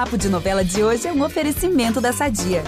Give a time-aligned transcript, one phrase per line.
[0.00, 2.64] Papo de Novela de hoje é um oferecimento da Sadia.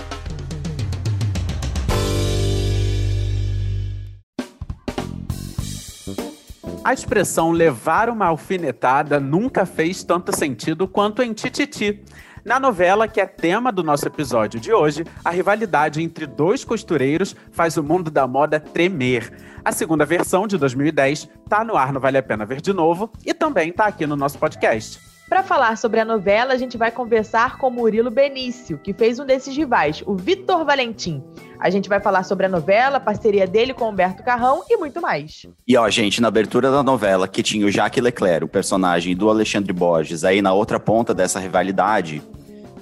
[6.85, 12.05] A expressão levar uma alfinetada nunca fez tanto sentido quanto em Tititi.
[12.45, 17.35] Na novela, que é tema do nosso episódio de hoje, a rivalidade entre dois costureiros
[17.51, 19.33] faz o mundo da moda tremer.
[19.65, 23.11] A segunda versão, de 2010, tá no ar no Vale a Pena Ver de Novo
[23.25, 25.12] e também tá aqui no nosso podcast.
[25.33, 29.25] Para falar sobre a novela, a gente vai conversar com Murilo Benício, que fez um
[29.25, 31.25] desses rivais, o Vitor Valentim.
[31.59, 35.01] A gente vai falar sobre a novela, a parceria dele com Humberto Carrão e muito
[35.01, 35.47] mais.
[35.67, 39.31] E ó, gente, na abertura da novela, que tinha o Jacques Leclerc, o personagem do
[39.31, 42.21] Alexandre Borges, aí na outra ponta dessa rivalidade,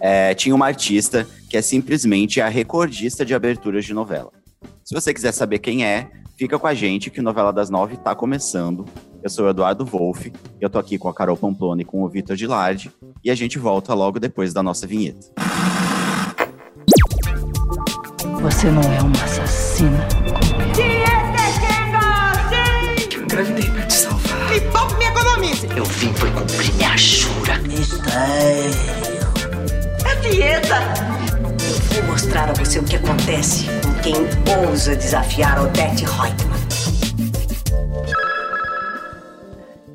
[0.00, 4.32] é, tinha uma artista que é simplesmente a recordista de aberturas de novela.
[4.82, 8.12] Se você quiser saber quem é, fica com a gente que Novela das Nove está
[8.12, 8.86] começando.
[9.22, 12.08] Eu sou o Eduardo Wolff, eu tô aqui com a Carol Pamplona e com o
[12.08, 12.90] Vitor Gilardi,
[13.22, 15.26] e a gente volta logo depois da nossa vinheta.
[18.40, 20.70] Você não é uma assassina como eu.
[23.12, 24.50] Eu engravidei pra te salvar.
[24.50, 25.68] Me poupe me economize.
[25.76, 27.58] Eu vim por cumprir minha jura.
[27.58, 28.70] Mistério.
[30.06, 30.76] É dieta.
[31.94, 34.14] Eu vou mostrar a você o que acontece com quem
[34.66, 36.49] ousa desafiar Odette Reutemann.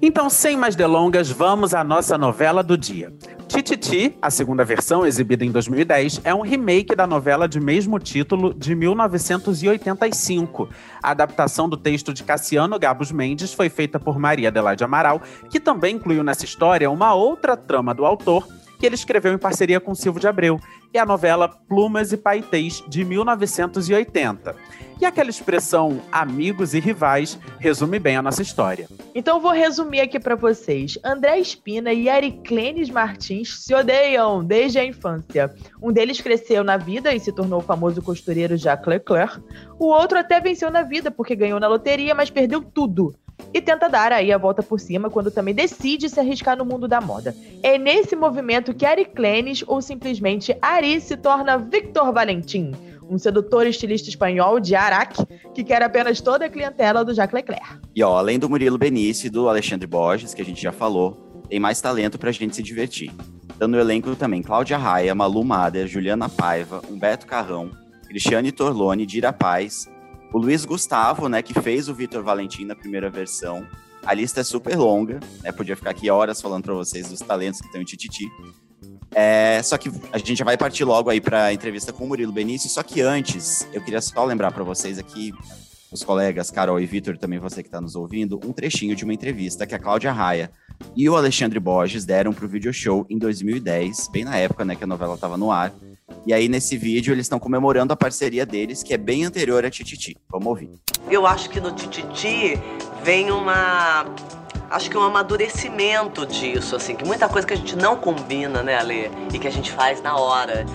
[0.08, 3.12] Então, sem mais delongas, vamos à nossa novela do dia.
[3.48, 8.54] Tititi, a segunda versão, exibida em 2010, é um remake da novela de mesmo título
[8.54, 10.70] de 1985.
[11.02, 15.60] A adaptação do texto de Cassiano Gabos Mendes foi feita por Maria Adelaide Amaral, que
[15.60, 18.48] também incluiu nessa história uma outra trama do autor
[18.80, 20.60] que ele escreveu em parceria com Silvio de Abreu,
[20.94, 24.56] e a novela Plumas e Paetês, de 1980.
[25.00, 28.88] E aquela expressão amigos e rivais resume bem a nossa história.
[29.14, 30.98] Então vou resumir aqui para vocês.
[31.04, 35.54] André Espina e Ariclenes Martins se odeiam desde a infância.
[35.82, 39.42] Um deles cresceu na vida e se tornou o famoso costureiro Jacques Leclerc.
[39.78, 43.14] O outro até venceu na vida porque ganhou na loteria, mas perdeu tudo
[43.54, 46.88] e tenta dar aí a volta por cima quando também decide se arriscar no mundo
[46.88, 47.36] da moda.
[47.64, 52.72] É nesse movimento que Ari Klenes, ou simplesmente Ari, se torna Victor Valentim,
[53.10, 57.80] um sedutor estilista espanhol de Araque que quer apenas toda a clientela do Jacques Leclerc.
[57.96, 61.44] E ó, além do Murilo Benício e do Alexandre Borges, que a gente já falou,
[61.50, 63.12] tem mais talento pra gente se divertir.
[63.58, 67.72] Dando no elenco também Cláudia Raia, Malu Mader, Juliana Paiva, Humberto Carrão,
[68.08, 69.88] Cristiane Torlone, Dira Paz,
[70.34, 73.66] o Luiz Gustavo, né, que fez o Vitor Valentim na primeira versão.
[74.06, 75.52] A lista é super longa, né?
[75.52, 78.30] Podia ficar aqui horas falando para vocês dos talentos que tem o Tititi.
[79.12, 82.08] É, só que a gente já vai partir logo aí para a entrevista com o
[82.08, 82.70] Murilo Benício.
[82.70, 85.34] Só que antes, eu queria só lembrar para vocês aqui,
[85.92, 89.14] os colegas Carol e Vitor, também você que está nos ouvindo, um trechinho de uma
[89.14, 90.52] entrevista que a Cláudia Raia
[90.96, 94.76] e o Alexandre Borges deram para o video show em 2010, bem na época né,
[94.76, 95.74] que a novela estava no ar.
[96.26, 99.70] E aí, nesse vídeo, eles estão comemorando a parceria deles, que é bem anterior a
[99.70, 100.16] Tititi.
[100.30, 100.70] Vamos ouvir.
[101.10, 102.60] Eu acho que no Tititi
[103.04, 104.06] vem uma.
[104.70, 108.76] Acho que um amadurecimento disso, assim, que muita coisa que a gente não combina, né,
[108.76, 109.12] Ale?
[109.34, 110.66] E que a gente faz na hora.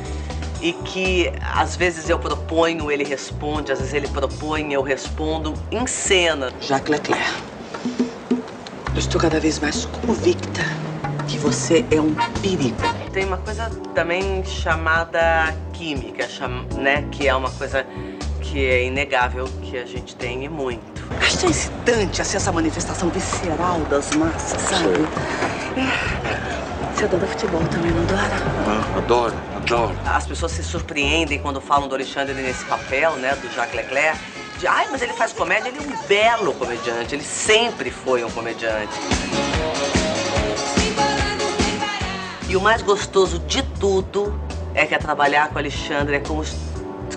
[0.62, 5.86] E que às vezes eu proponho, ele responde, às vezes ele propõe, eu respondo em
[5.86, 6.52] cena.
[6.60, 7.42] Jacques Leclerc,
[8.92, 10.62] eu estou cada vez mais convicta
[11.26, 12.76] que você é um perigo.
[13.12, 16.28] Tem uma coisa também chamada química,
[16.76, 17.04] né?
[17.10, 17.84] Que é uma coisa
[18.40, 21.02] que é inegável que a gente tem e muito.
[21.20, 25.08] Acho excitante assim, essa manifestação visceral das massas, sabe?
[25.76, 26.94] É.
[26.94, 28.36] Você adora futebol também, não adora?
[28.66, 29.98] Ah, adoro, adoro.
[30.06, 33.34] As pessoas se surpreendem quando falam do Alexandre nesse papel, né?
[33.34, 34.18] Do Jacques Leclerc.
[34.58, 38.30] De, Ai, mas ele faz comédia, ele é um belo comediante, ele sempre foi um
[38.30, 38.92] comediante.
[42.50, 44.34] E o mais gostoso de tudo
[44.74, 46.42] é que é trabalhar com o Alexandre é como,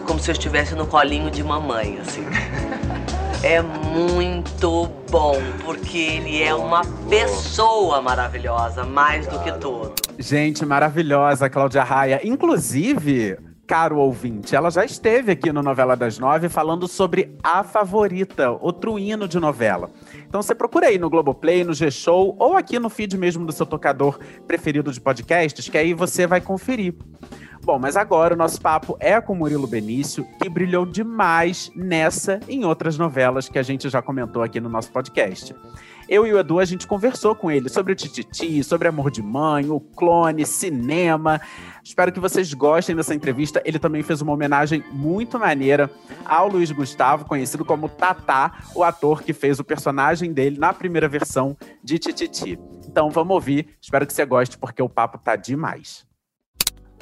[0.05, 2.23] como se eu estivesse no colinho de mamãe, assim.
[3.41, 5.35] É muito bom,
[5.65, 9.93] porque ele é uma pessoa maravilhosa, mais do que tudo.
[10.17, 12.21] Gente, maravilhosa, Cláudia Raia.
[12.23, 18.51] Inclusive, caro ouvinte, ela já esteve aqui no Novela das Nove falando sobre A Favorita,
[18.51, 19.89] outro hino de novela.
[20.27, 23.65] Então você procura aí no Globoplay, no G-Show ou aqui no feed mesmo do seu
[23.65, 26.93] tocador preferido de podcasts, que aí você vai conferir.
[27.63, 32.55] Bom, mas agora o nosso papo é com Murilo Benício, que brilhou demais nessa e
[32.55, 35.55] em outras novelas que a gente já comentou aqui no nosso podcast.
[36.09, 39.21] Eu e o Edu, a gente conversou com ele sobre o Tititi, sobre Amor de
[39.21, 41.39] Mãe, o clone, cinema.
[41.81, 43.61] Espero que vocês gostem dessa entrevista.
[43.63, 45.89] Ele também fez uma homenagem muito maneira
[46.25, 51.07] ao Luiz Gustavo, conhecido como Tatá, o ator que fez o personagem dele na primeira
[51.07, 52.59] versão de Tititi.
[52.85, 53.77] Então vamos ouvir.
[53.81, 56.05] Espero que você goste, porque o papo tá demais.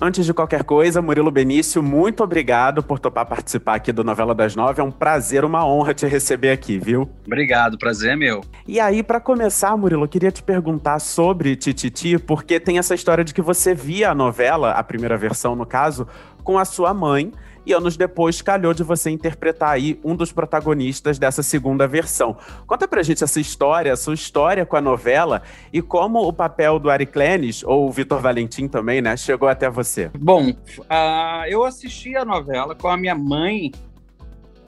[0.04, 4.56] Antes de qualquer coisa, Murilo Benício, muito obrigado por topar participar aqui do Novela das
[4.56, 4.82] Nove.
[4.82, 7.08] É um prazer, uma honra te receber aqui, viu?
[7.24, 8.42] Obrigado, prazer é meu.
[8.68, 13.24] E aí, para começar, Murilo, eu queria te perguntar sobre Tititi, porque tem essa história
[13.24, 16.08] de que você via a novela, a primeira versão no caso,
[16.44, 17.32] com a sua mãe
[17.66, 22.36] e anos depois calhou de você interpretar aí um dos protagonistas dessa segunda versão.
[22.66, 25.42] Conta pra gente essa história, a sua história com a novela
[25.72, 29.70] e como o papel do Ari Clenis, ou o Vitor Valentim também, né, chegou até
[29.70, 30.10] você.
[30.18, 33.72] Bom, uh, eu assisti a novela com a minha mãe.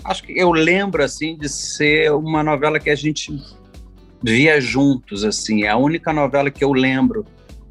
[0.04, 3.42] Acho que eu lembro, assim, de ser uma novela que a gente
[4.22, 5.64] via juntos, assim.
[5.64, 7.26] É a única novela que eu lembro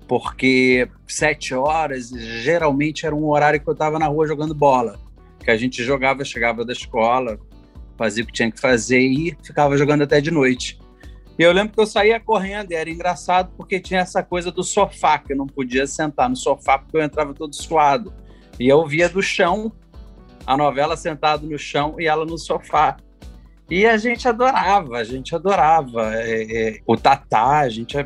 [0.09, 4.99] porque sete horas geralmente era um horário que eu estava na rua jogando bola
[5.43, 7.39] que a gente jogava, chegava da escola,
[7.97, 10.79] fazia o que tinha que fazer e ficava jogando até de noite.
[11.39, 14.62] E eu lembro que eu saía correndo e era engraçado porque tinha essa coisa do
[14.62, 18.12] sofá, que eu não podia sentar no sofá porque eu entrava todo suado.
[18.61, 19.73] E eu via do chão
[20.47, 22.97] a novela sentado no chão e ela no sofá.
[23.71, 26.15] E a gente adorava, a gente adorava.
[26.17, 27.97] É, é, o Tatá, a gente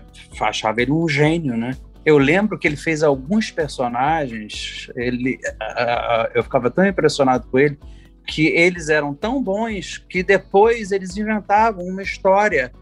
[0.41, 1.77] achava ele um gênio, né?
[2.06, 7.76] Eu lembro que ele fez alguns personagens, ele, uh, eu ficava tão impressionado com ele,
[8.25, 12.73] que eles eram tão bons que depois eles inventavam uma história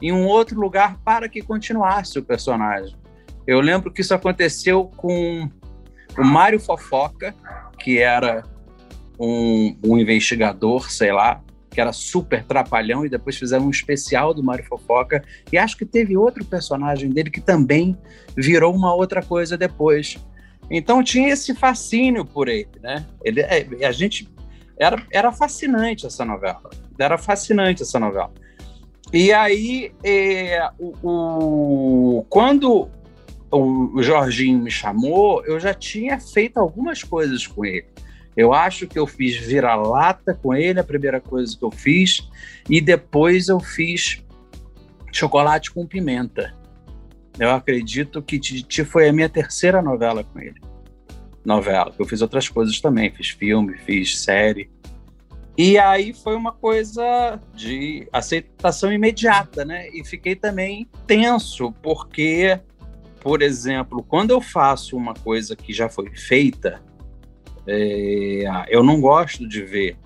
[0.00, 2.96] em um outro lugar para que continuasse o personagem.
[3.48, 5.50] Eu lembro que isso aconteceu com
[6.16, 7.34] o Mário Fofoca,
[7.80, 8.44] que era
[9.18, 11.42] um, um investigador, sei lá,
[11.72, 15.24] que era super trapalhão, e depois fizeram um especial do Mário Fofoca.
[15.50, 17.96] E acho que teve outro personagem dele que também
[18.36, 20.18] virou uma outra coisa depois.
[20.70, 23.06] Então tinha esse fascínio por ele, né?
[23.24, 24.28] Ele, é, a gente
[24.78, 28.32] era, era fascinante essa novela, era fascinante essa novela.
[29.12, 32.88] E aí, é, o, o, quando
[33.50, 37.84] o Jorginho me chamou, eu já tinha feito algumas coisas com ele.
[38.36, 42.28] Eu acho que eu fiz vira-lata com ele, a primeira coisa que eu fiz,
[42.68, 44.22] e depois eu fiz
[45.12, 46.54] chocolate com pimenta.
[47.38, 50.60] Eu acredito que Titi foi a minha terceira novela com ele.
[51.44, 51.94] Novela.
[51.98, 54.70] Eu fiz outras coisas também, fiz filme, fiz série.
[55.56, 59.88] E aí foi uma coisa de aceitação imediata, né?
[59.90, 62.58] E fiquei também tenso, porque,
[63.20, 66.82] por exemplo, quando eu faço uma coisa que já foi feita,
[67.66, 69.96] é, eu não gosto de ver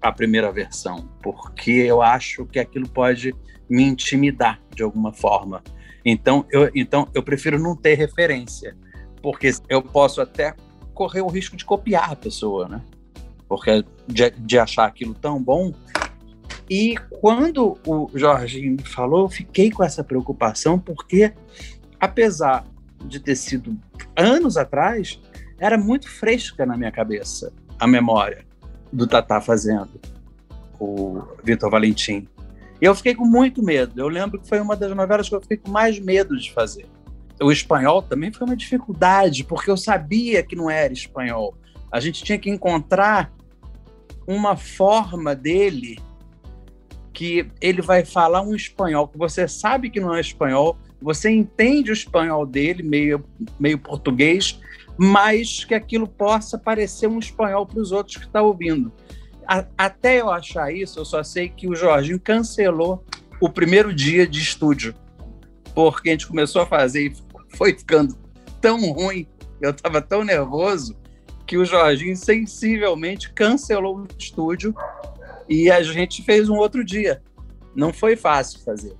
[0.00, 3.34] a primeira versão, porque eu acho que aquilo pode
[3.68, 5.62] me intimidar de alguma forma.
[6.04, 8.76] Então eu, então, eu prefiro não ter referência,
[9.22, 10.54] porque eu posso até
[10.92, 12.82] correr o risco de copiar a pessoa, né?
[13.48, 15.72] Porque de, de achar aquilo tão bom.
[16.68, 21.32] E quando o Jorginho me falou, fiquei com essa preocupação, porque
[21.98, 22.66] apesar
[23.06, 23.78] de ter sido
[24.16, 25.20] anos atrás,
[25.58, 28.44] era muito fresca na minha cabeça a memória
[28.92, 30.00] do Tatá fazendo
[30.78, 32.28] o Vitor Valentim.
[32.80, 34.00] E eu fiquei com muito medo.
[34.00, 36.86] Eu lembro que foi uma das novelas que eu fiquei com mais medo de fazer.
[37.40, 41.56] O espanhol também foi uma dificuldade, porque eu sabia que não era espanhol.
[41.90, 43.32] A gente tinha que encontrar
[44.26, 45.98] uma forma dele
[47.12, 51.90] que ele vai falar um espanhol que você sabe que não é espanhol, você entende
[51.90, 53.24] o espanhol dele, meio,
[53.58, 54.58] meio português,
[54.96, 58.92] mas que aquilo possa parecer um espanhol para os outros que estão tá ouvindo.
[59.46, 63.04] A, até eu achar isso, eu só sei que o Jorginho cancelou
[63.40, 64.94] o primeiro dia de estúdio,
[65.74, 68.16] porque a gente começou a fazer e foi ficando
[68.60, 69.26] tão ruim,
[69.60, 70.96] eu estava tão nervoso,
[71.46, 74.74] que o Jorginho sensivelmente cancelou o estúdio
[75.48, 77.22] e a gente fez um outro dia.
[77.74, 78.96] Não foi fácil fazer.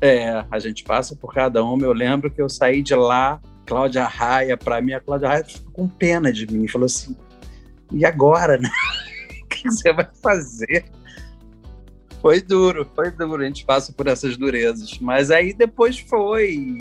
[0.00, 1.84] É, a gente passa por cada uma.
[1.84, 5.72] Eu lembro que eu saí de lá Cláudia Raia, para mim, a Cláudia Raia ficou
[5.72, 6.68] com pena de mim.
[6.68, 7.16] Falou assim:
[7.92, 8.68] e agora, né?
[9.44, 10.84] o que você vai fazer?
[12.20, 13.42] Foi duro, foi duro.
[13.42, 14.98] A gente passa por essas durezas.
[14.98, 16.78] Mas aí depois foi.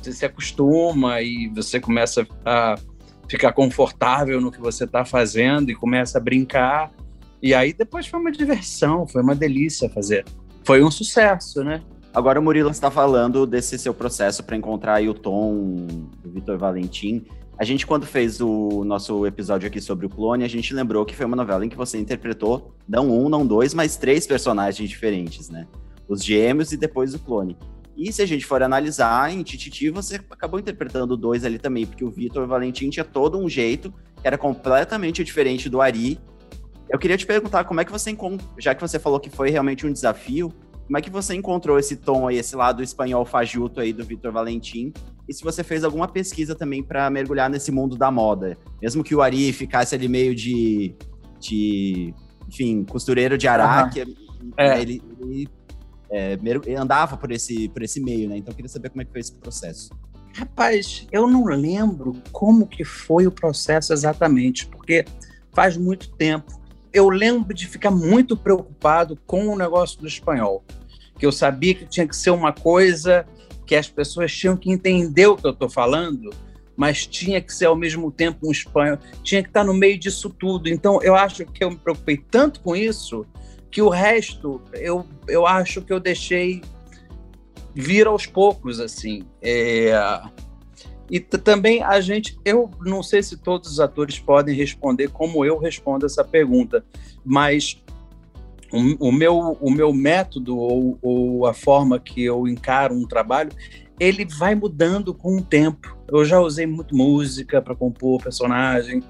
[0.00, 2.76] Você se acostuma e você começa a
[3.28, 6.92] ficar confortável no que você está fazendo e começa a brincar.
[7.42, 10.24] E aí depois foi uma diversão, foi uma delícia fazer.
[10.64, 11.82] Foi um sucesso, né?
[12.16, 15.86] Agora o Murilo está falando desse seu processo para encontrar o tom
[16.24, 17.26] do Vitor Valentim.
[17.58, 21.14] A gente, quando fez o nosso episódio aqui sobre o clone, a gente lembrou que
[21.14, 25.50] foi uma novela em que você interpretou não um, não dois, mas três personagens diferentes,
[25.50, 25.66] né?
[26.08, 27.54] Os gêmeos e depois o clone.
[27.94, 32.02] E se a gente for analisar, em Tititi você acabou interpretando dois ali também, porque
[32.02, 33.92] o Vitor Valentim tinha todo um jeito
[34.22, 36.18] que era completamente diferente do Ari.
[36.88, 39.50] Eu queria te perguntar como é que você encontrou, já que você falou que foi
[39.50, 40.50] realmente um desafio,
[40.86, 44.32] como é que você encontrou esse tom aí, esse lado espanhol fajuto aí do Vitor
[44.32, 44.92] Valentim?
[45.28, 48.56] e se você fez alguma pesquisa também para mergulhar nesse mundo da moda.
[48.80, 50.94] Mesmo que o Ari ficasse ali meio de,
[51.40, 52.14] de
[52.48, 54.52] enfim, costureiro de Araque, uhum.
[54.56, 54.80] é.
[54.80, 55.48] ele, ele
[56.08, 56.38] é,
[56.76, 58.36] andava por esse, por esse meio, né?
[58.36, 59.90] Então eu queria saber como é que foi esse processo.
[60.34, 65.04] Rapaz, eu não lembro como que foi o processo exatamente, porque
[65.52, 66.60] faz muito tempo.
[66.96, 70.64] Eu lembro de ficar muito preocupado com o negócio do espanhol,
[71.18, 73.26] que eu sabia que tinha que ser uma coisa
[73.66, 76.30] que as pessoas tinham que entender o que eu estou falando,
[76.74, 80.30] mas tinha que ser ao mesmo tempo um espanhol, tinha que estar no meio disso
[80.30, 80.70] tudo.
[80.70, 83.26] Então eu acho que eu me preocupei tanto com isso
[83.70, 86.62] que o resto eu, eu acho que eu deixei
[87.74, 89.22] vir aos poucos, assim.
[89.42, 89.92] É...
[91.10, 95.58] E também a gente, eu não sei se todos os atores podem responder como eu
[95.58, 96.84] respondo essa pergunta,
[97.24, 97.80] mas
[98.72, 103.50] o, o meu, o meu método ou, ou, a forma que eu encaro um trabalho,
[104.00, 105.96] ele vai mudando com o tempo.
[106.08, 109.02] Eu já usei muito música para compor personagem,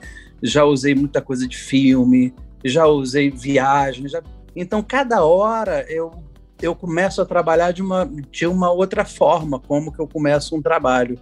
[0.42, 2.34] já usei muita coisa de filme,
[2.64, 4.22] já usei viagem, já...
[4.54, 6.26] então cada hora eu
[6.60, 10.62] eu começo a trabalhar de uma, de uma outra forma, como que eu começo um
[10.62, 11.18] trabalho.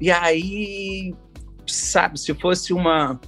[0.00, 1.14] E aí,
[1.66, 3.20] sabe, se fosse uma,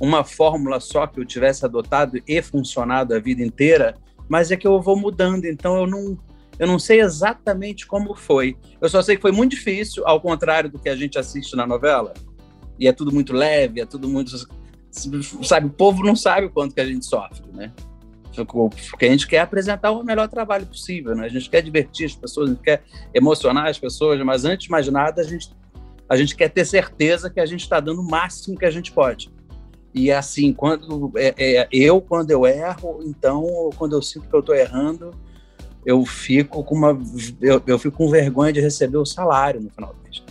[0.00, 3.96] uma fórmula só que eu tivesse adotado e funcionado a vida inteira,
[4.28, 6.18] mas é que eu vou mudando, então eu não,
[6.58, 8.56] eu não sei exatamente como foi.
[8.80, 11.66] Eu só sei que foi muito difícil, ao contrário do que a gente assiste na
[11.66, 12.14] novela.
[12.78, 14.32] E é tudo muito leve, é tudo muito.
[15.42, 17.72] Sabe, o povo não sabe o quanto que a gente sofre, né?
[18.34, 21.24] Porque a gente quer apresentar o melhor trabalho possível, né?
[21.24, 22.82] A gente quer divertir as pessoas, a gente quer
[23.14, 25.50] emocionar as pessoas, mas antes de mais nada, a gente,
[26.08, 28.92] a gente quer ter certeza que a gente está dando o máximo que a gente
[28.92, 29.30] pode.
[29.94, 34.40] E assim, quando é, é, eu, quando eu erro, então, quando eu sinto que eu
[34.40, 35.10] estou errando,
[35.84, 36.98] eu fico com uma
[37.40, 40.22] eu, eu fico com vergonha de receber o salário no final do mês.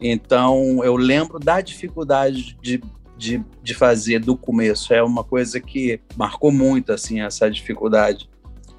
[0.00, 2.82] Então, eu lembro da dificuldade de
[3.22, 4.92] de, de fazer do começo.
[4.92, 8.28] É uma coisa que marcou muito, assim, essa dificuldade.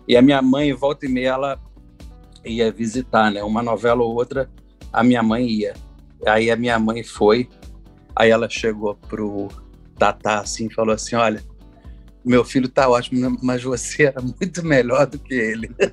[0.06, 1.60] E a minha mãe, volta e meia, ela
[2.44, 3.42] ia visitar, né?
[3.42, 4.50] Uma novela ou outra,
[4.92, 5.74] a minha mãe ia.
[6.28, 7.50] Aí a minha mãe foi,
[8.16, 9.50] aí ela chegou pro
[9.98, 11.44] Tatá, assim, e falou assim, olha,
[12.24, 15.72] meu filho tá ótimo, mas você era muito melhor do que ele.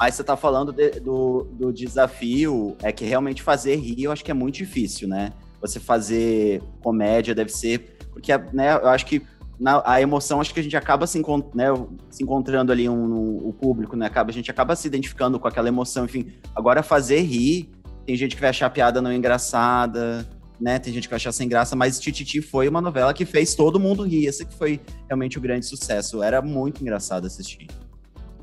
[0.00, 4.24] Mas você tá falando de, do, do desafio, é que realmente fazer rir, eu acho
[4.24, 5.32] que é muito difícil, né?
[5.60, 7.96] você fazer comédia deve ser.
[8.12, 9.22] Porque, né, eu acho que
[9.58, 11.66] na, a emoção, acho que a gente acaba se, encont né,
[12.10, 14.06] se encontrando ali um, um, o público, né?
[14.06, 16.32] Acaba, a gente acaba se identificando com aquela emoção, enfim.
[16.54, 17.70] Agora, fazer rir,
[18.08, 20.26] tem gente que vai achar a piada não engraçada,
[20.58, 20.78] né?
[20.78, 23.78] Tem gente que vai achar sem graça, mas Tititi foi uma novela que fez todo
[23.78, 24.24] mundo rir.
[24.24, 26.22] Esse que foi realmente o grande sucesso.
[26.22, 27.66] Era muito engraçado assistir.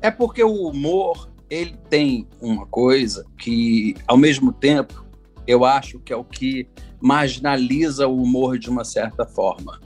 [0.00, 5.04] É porque o humor, ele tem uma coisa que, ao mesmo tempo,
[5.48, 6.68] eu acho que é o que
[7.00, 9.80] marginaliza o humor de uma certa forma.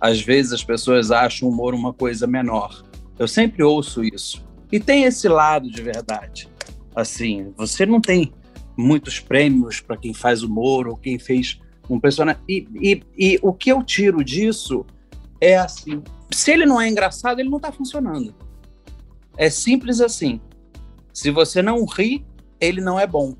[0.00, 2.80] Às vezes as pessoas acham o humor uma coisa menor.
[3.18, 4.46] Eu sempre ouço isso.
[4.70, 6.48] E tem esse lado de verdade.
[6.94, 8.32] Assim, você não tem
[8.76, 12.40] muitos prêmios para quem faz humor ou quem fez um personagem.
[12.48, 14.84] E, e, e, o que eu tiro disso
[15.40, 18.34] é assim: se ele não é engraçado, ele não está funcionando.
[19.36, 20.40] É simples assim.
[21.12, 22.24] Se você não ri,
[22.60, 23.34] ele não é bom.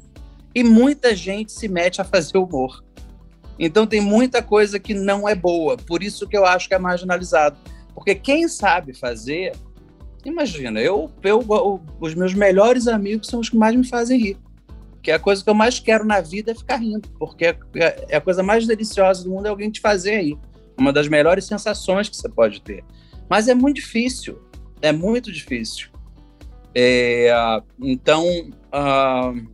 [0.55, 2.83] E muita gente se mete a fazer humor.
[3.59, 6.79] Então tem muita coisa que não é boa, por isso que eu acho que é
[6.79, 7.57] marginalizado.
[7.95, 9.53] Porque quem sabe fazer,
[10.25, 14.39] imagina, eu, eu os meus melhores amigos são os que mais me fazem rir.
[15.07, 17.57] Que a coisa que eu mais quero na vida é ficar rindo, porque é,
[18.09, 20.37] é a coisa mais deliciosa do mundo é alguém te fazer rir.
[20.77, 22.83] Uma das melhores sensações que você pode ter.
[23.31, 24.37] Mas é muito difícil,
[24.83, 25.91] é muito difícil.
[26.75, 27.31] É,
[27.81, 29.49] então, uh,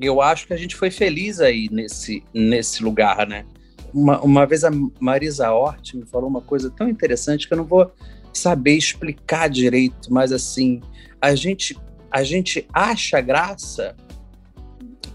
[0.00, 3.44] eu acho que a gente foi feliz aí nesse, nesse lugar, né?
[3.92, 7.66] Uma, uma vez a Marisa Hort me falou uma coisa tão interessante que eu não
[7.66, 7.92] vou
[8.32, 10.80] saber explicar direito, mas assim,
[11.20, 11.76] a gente,
[12.10, 13.94] a gente acha graça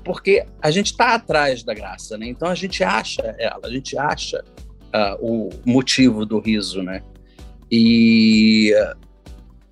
[0.03, 2.27] porque a gente está atrás da graça, né?
[2.27, 4.43] Então a gente acha ela, a gente acha
[4.93, 7.01] uh, o motivo do riso, né?
[7.71, 8.71] E,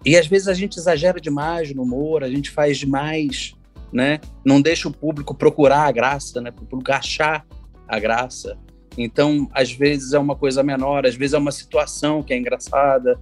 [0.04, 3.56] e às vezes a gente exagera demais no humor, a gente faz demais
[3.94, 4.20] né?
[4.44, 6.50] Não deixa o público procurar a graça, né?
[6.50, 7.46] Para o público achar
[7.88, 8.58] a graça.
[8.98, 13.20] Então, às vezes é uma coisa menor, às vezes é uma situação que é engraçada.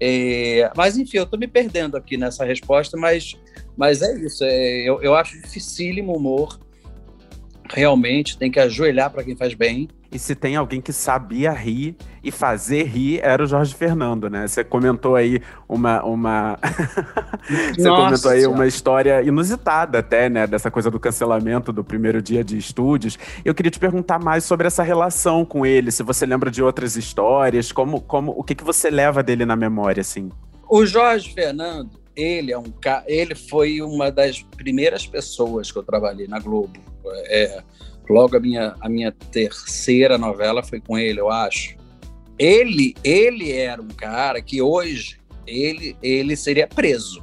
[0.00, 0.70] É...
[0.76, 3.34] Mas, enfim, eu estou me perdendo aqui nessa resposta, mas,
[3.76, 4.44] mas é isso.
[4.44, 4.88] É...
[4.88, 6.58] Eu, eu acho dificílimo o humor.
[7.72, 9.88] Realmente, tem que ajoelhar para quem faz bem.
[10.14, 14.46] E se tem alguém que sabia rir e fazer rir, era o Jorge Fernando, né?
[14.46, 16.04] Você comentou aí uma.
[16.04, 16.58] uma...
[17.74, 18.04] Você Nossa.
[18.04, 20.46] comentou aí uma história inusitada até, né?
[20.46, 23.18] Dessa coisa do cancelamento do primeiro dia de estúdios.
[23.44, 26.94] Eu queria te perguntar mais sobre essa relação com ele, se você lembra de outras
[26.94, 30.30] histórias, como, como, o que, que você leva dele na memória, assim?
[30.70, 33.02] O Jorge Fernando, ele é um ca...
[33.08, 36.78] ele foi uma das primeiras pessoas que eu trabalhei na Globo.
[37.26, 37.62] É,
[38.12, 41.76] logo a minha, a minha terceira novela foi com ele, eu acho.
[42.38, 47.22] Ele, ele era um cara que hoje ele, ele seria preso.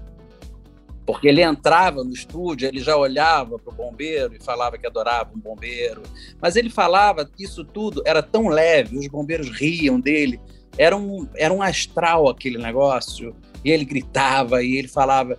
[1.05, 5.31] Porque ele entrava no estúdio, ele já olhava para o bombeiro e falava que adorava
[5.35, 6.03] um bombeiro.
[6.41, 10.39] Mas ele falava que isso tudo era tão leve, os bombeiros riam dele.
[10.77, 13.35] Era um, era um astral aquele negócio.
[13.65, 15.37] E ele gritava e ele falava.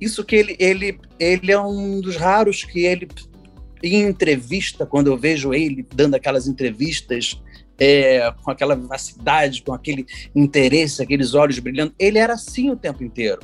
[0.00, 3.08] Isso que ele, ele, ele é um dos raros que ele,
[3.84, 7.40] em entrevista, quando eu vejo ele dando aquelas entrevistas
[7.78, 13.04] é, com aquela vivacidade, com aquele interesse, aqueles olhos brilhando, ele era assim o tempo
[13.04, 13.40] inteiro.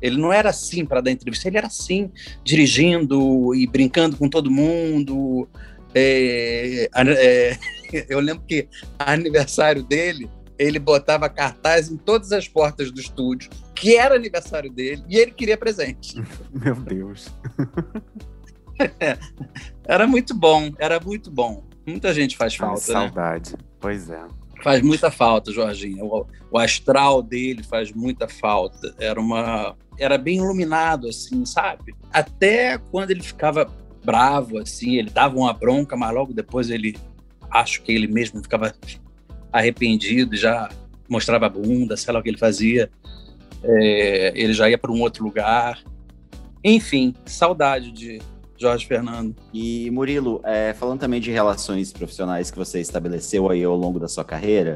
[0.00, 2.10] Ele não era assim para dar entrevista, ele era assim,
[2.44, 5.48] dirigindo e brincando com todo mundo.
[5.94, 7.58] É, é,
[8.08, 8.68] eu lembro que
[8.98, 15.02] aniversário dele, ele botava cartaz em todas as portas do estúdio, que era aniversário dele,
[15.08, 16.20] e ele queria presente.
[16.52, 17.28] Meu Deus.
[19.84, 21.64] era muito bom, era muito bom.
[21.86, 22.92] Muita gente faz Ai, falta, né?
[22.92, 23.54] saudade.
[23.80, 24.20] Pois é.
[24.62, 26.04] Faz muita falta, Jorginho.
[26.04, 28.94] O, o astral dele faz muita falta.
[28.98, 31.94] Era uma, era bem iluminado, assim, sabe?
[32.12, 33.70] Até quando ele ficava
[34.04, 36.96] bravo, assim, ele dava uma bronca, mas logo depois ele,
[37.50, 38.74] acho que ele mesmo ficava
[39.52, 40.68] arrependido, já
[41.08, 42.90] mostrava a bunda, sei lá o que ele fazia.
[43.62, 45.82] É, ele já ia para um outro lugar.
[46.62, 48.20] Enfim, saudade de
[48.58, 49.34] Jorge Fernando.
[49.54, 54.08] E Murilo, é, falando também de relações profissionais que você estabeleceu aí ao longo da
[54.08, 54.74] sua carreira,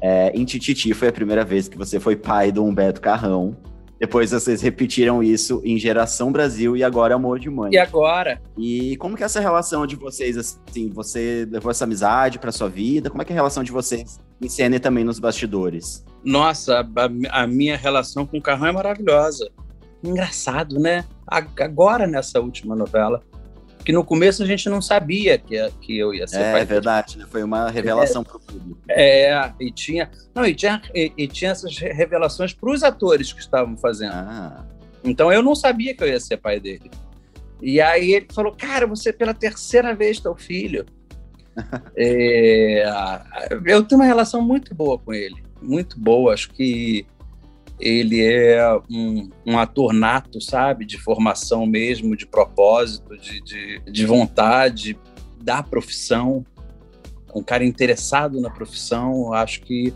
[0.00, 3.56] é, em Tititi foi a primeira vez que você foi pai do Humberto Carrão.
[3.98, 7.72] Depois vocês repetiram isso em Geração Brasil e agora Amor de Mãe.
[7.72, 8.42] E agora?
[8.58, 12.68] E como que é essa relação de vocês, assim, você levou essa amizade para sua
[12.68, 13.08] vida?
[13.08, 16.04] Como é que é a relação de vocês em cena e também nos bastidores?
[16.22, 19.48] Nossa, a, a minha relação com o Carrão é maravilhosa.
[20.02, 21.04] Engraçado, né?
[21.26, 23.22] Agora nessa última novela,
[23.84, 26.60] que no começo a gente não sabia que, que eu ia ser é, pai.
[26.62, 27.26] É verdade, né?
[27.28, 28.80] Foi uma revelação é, para o público.
[28.88, 33.40] É, e tinha, não, e tinha, e, e tinha essas revelações para os atores que
[33.40, 34.14] estavam fazendo.
[34.14, 34.64] Ah.
[35.04, 36.90] Então eu não sabia que eu ia ser pai dele.
[37.60, 40.86] E aí ele falou, cara, você pela terceira vez teu filho.
[41.96, 42.84] é,
[43.66, 46.32] eu tenho uma relação muito boa com ele, muito boa.
[46.32, 47.06] Acho que
[47.80, 48.60] ele é
[48.90, 50.84] um, um, ator nato, sabe?
[50.84, 54.98] De formação mesmo, de propósito, de, de, de, vontade
[55.42, 56.44] da profissão.
[57.34, 59.32] Um cara interessado na profissão.
[59.32, 59.92] Acho que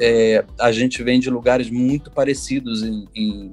[0.00, 3.52] é, a gente vem de lugares muito parecidos em, em,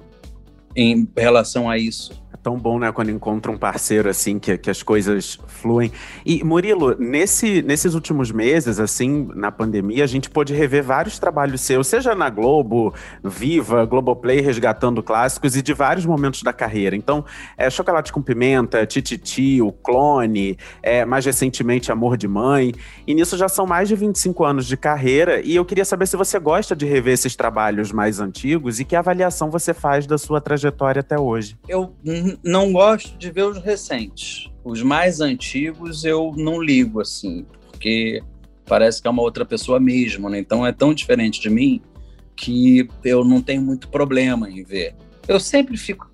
[0.75, 4.83] em relação a isso tão bom, né, quando encontra um parceiro assim que, que as
[4.83, 5.91] coisas fluem.
[6.25, 11.61] E Murilo, nesse, nesses últimos meses, assim, na pandemia, a gente pôde rever vários trabalhos
[11.61, 16.95] seus, seja na Globo, Viva, Globoplay, resgatando clássicos e de vários momentos da carreira.
[16.95, 17.23] Então,
[17.57, 22.73] é, Chocolate com Pimenta, Tititi, O Clone, é, mais recentemente Amor de Mãe.
[23.07, 25.41] E nisso já são mais de 25 anos de carreira.
[25.41, 28.95] E eu queria saber se você gosta de rever esses trabalhos mais antigos e que
[28.95, 31.57] avaliação você faz da sua trajetória até hoje.
[31.67, 31.93] Eu
[32.43, 34.49] não gosto de ver os recentes.
[34.63, 38.21] Os mais antigos eu não ligo, assim, porque
[38.65, 40.39] parece que é uma outra pessoa mesmo, né?
[40.39, 41.81] Então é tão diferente de mim
[42.35, 44.95] que eu não tenho muito problema em ver.
[45.27, 46.11] Eu sempre fico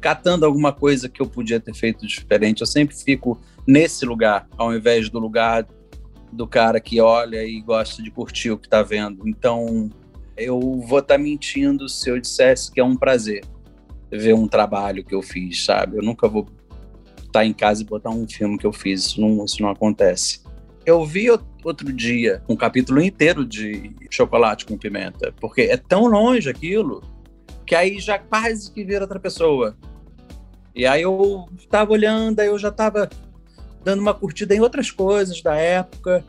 [0.00, 2.60] catando alguma coisa que eu podia ter feito diferente.
[2.60, 5.66] Eu sempre fico nesse lugar, ao invés do lugar
[6.32, 9.28] do cara que olha e gosta de curtir o que está vendo.
[9.28, 9.90] Então,
[10.36, 13.44] eu vou estar tá mentindo se eu dissesse que é um prazer
[14.18, 15.96] ver um trabalho que eu fiz, sabe?
[15.96, 16.46] Eu nunca vou
[17.16, 19.70] estar tá em casa e botar um filme que eu fiz, isso não, isso não
[19.70, 20.42] acontece.
[20.84, 21.28] Eu vi
[21.64, 27.02] outro dia um capítulo inteiro de Chocolate com Pimenta, porque é tão longe aquilo
[27.66, 29.76] que aí já quase que vira outra pessoa.
[30.74, 33.08] E aí eu estava olhando, aí eu já estava
[33.84, 36.24] dando uma curtida em outras coisas da época,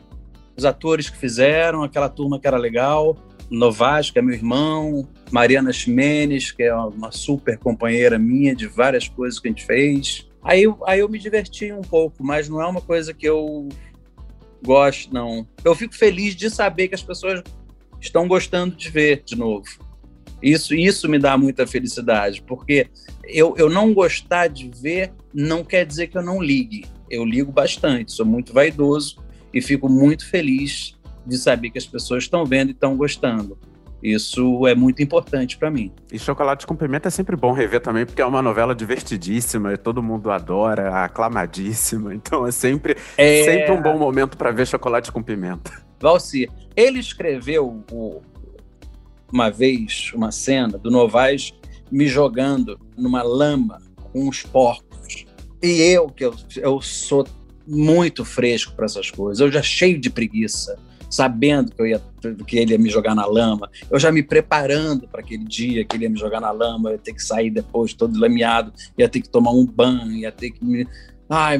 [0.56, 3.16] os atores que fizeram, aquela turma que era legal.
[3.50, 9.08] Novas, que é meu irmão, Mariana Ximenes, que é uma super companheira minha de várias
[9.08, 10.28] coisas que a gente fez.
[10.42, 13.68] Aí, aí eu me diverti um pouco, mas não é uma coisa que eu
[14.64, 15.46] gosto, não.
[15.64, 17.42] Eu fico feliz de saber que as pessoas
[18.00, 19.66] estão gostando de ver de novo.
[20.42, 22.88] Isso, isso me dá muita felicidade, porque
[23.24, 26.84] eu, eu não gostar de ver não quer dizer que eu não ligue.
[27.10, 30.93] Eu ligo bastante, sou muito vaidoso e fico muito feliz
[31.26, 33.58] de saber que as pessoas estão vendo e estão gostando.
[34.04, 35.90] Isso é muito importante para mim.
[36.12, 39.78] E Chocolate com Pimenta é sempre bom rever também, porque é uma novela divertidíssima, e
[39.78, 42.14] todo mundo adora, aclamadíssima.
[42.24, 43.44] Então é sempre, é...
[43.44, 45.72] sempre um bom momento para ver Chocolate com Pimenta.
[45.98, 48.20] Valci, ele escreveu o,
[49.32, 51.54] uma vez uma cena do Novaes
[51.90, 53.80] me jogando numa lama
[54.12, 55.24] com os porcos.
[55.62, 57.26] E eu, que eu, eu sou
[57.66, 60.78] muito fresco para essas coisas, eu já cheio de preguiça
[61.14, 62.02] sabendo que, eu ia,
[62.46, 65.96] que ele ia me jogar na lama, eu já me preparando para aquele dia que
[65.96, 69.08] ele ia me jogar na lama, eu ia ter que sair depois todo lameado, ia
[69.08, 70.88] ter que tomar um banho, ia ter que me.
[71.30, 71.58] Ai,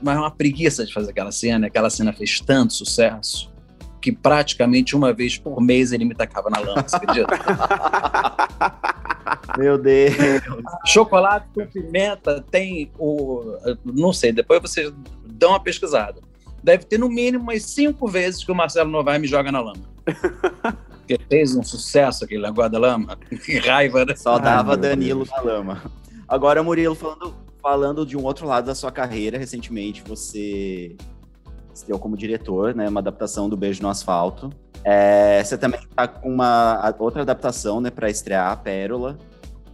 [0.00, 3.52] mas é uma preguiça de fazer aquela cena, aquela cena fez tanto sucesso
[4.00, 7.34] que praticamente uma vez por mês ele me tacava na lama, você acredita?
[9.58, 10.14] Meu Deus.
[10.86, 13.56] Chocolate com pimenta tem o.
[13.84, 14.92] Não sei, depois vocês
[15.26, 16.20] dão uma pesquisada
[16.64, 19.82] deve ter no mínimo umas cinco vezes que o Marcelo Novaes me joga na lama.
[21.04, 23.18] Porque fez um sucesso aquele negócio da lama.
[23.44, 24.16] Que raiva, né?
[24.16, 25.82] Só dava Ai, Danilo na lama.
[26.26, 30.96] Agora, Murilo, falando, falando de um outro lado da sua carreira, recentemente você
[31.74, 32.88] estreou como diretor, né?
[32.88, 34.50] Uma adaptação do Beijo no Asfalto.
[34.82, 39.18] É, você também está com uma outra adaptação, né, para estrear, a Pérola.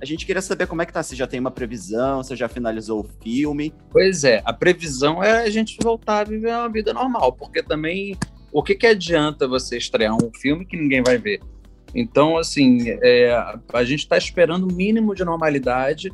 [0.00, 2.48] A gente queria saber como é que tá, se já tem uma previsão, se já
[2.48, 3.74] finalizou o filme.
[3.90, 8.16] Pois é, a previsão é a gente voltar a viver uma vida normal, porque também
[8.50, 11.40] o que, que adianta você estrear um filme que ninguém vai ver?
[11.94, 13.30] Então, assim, é,
[13.72, 16.08] a gente está esperando o mínimo de normalidade.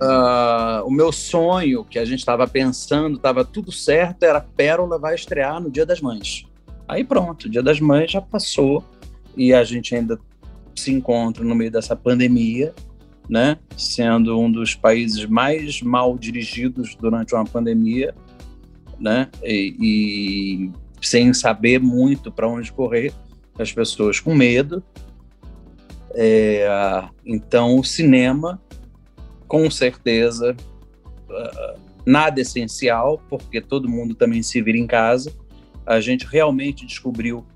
[0.00, 5.14] Uh, o meu sonho, que a gente estava pensando, estava tudo certo, era Pérola vai
[5.14, 6.44] estrear no Dia das Mães.
[6.86, 8.84] Aí pronto, o Dia das Mães já passou
[9.36, 10.18] e a gente ainda
[10.76, 12.74] se encontra no meio dessa pandemia
[13.28, 13.58] né?
[13.76, 18.14] Sendo um dos países mais mal dirigidos durante uma pandemia,
[18.98, 19.28] né?
[19.44, 23.12] E, e sem saber muito para onde correr,
[23.58, 24.82] as pessoas com medo.
[26.14, 26.66] É,
[27.24, 28.60] então, o cinema,
[29.46, 30.56] com certeza,
[31.28, 35.32] uh, nada essencial, porque todo mundo também se vira em casa.
[35.84, 37.46] A gente realmente descobriu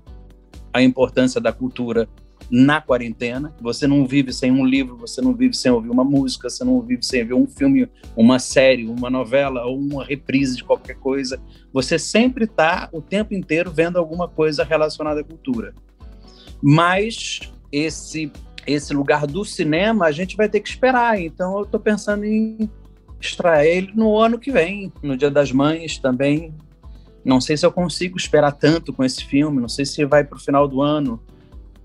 [0.71, 2.07] a importância da cultura
[2.49, 3.53] na quarentena.
[3.61, 6.81] Você não vive sem um livro, você não vive sem ouvir uma música, você não
[6.81, 11.41] vive sem ver um filme, uma série, uma novela ou uma reprise de qualquer coisa.
[11.71, 15.73] Você sempre está o tempo inteiro vendo alguma coisa relacionada à cultura.
[16.61, 17.39] Mas
[17.71, 18.31] esse
[18.65, 21.19] esse lugar do cinema a gente vai ter que esperar.
[21.19, 22.69] Então eu estou pensando em
[23.19, 26.53] extrair ele no ano que vem, no Dia das Mães também.
[27.23, 30.37] Não sei se eu consigo esperar tanto com esse filme, não sei se vai para
[30.37, 31.21] o final do ano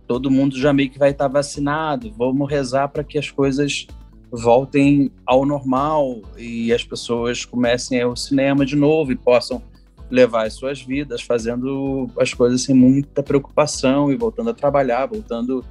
[0.08, 2.10] todo mundo já meio que vai estar vacinado.
[2.16, 3.86] Vamos rezar para que as coisas
[4.30, 9.62] voltem ao normal e as pessoas comecem ao cinema de novo e possam
[10.10, 15.62] levar as suas vidas fazendo as coisas sem muita preocupação e voltando a trabalhar, voltando,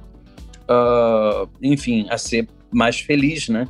[0.70, 3.66] uh, enfim, a ser mais feliz, né?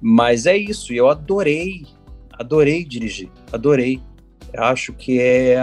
[0.00, 1.84] Mas é isso, eu adorei,
[2.32, 4.00] adorei dirigir, adorei.
[4.52, 5.58] Eu acho que é